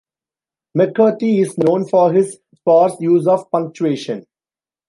[0.73, 4.25] McCarthy is known for his sparse use of punctuation.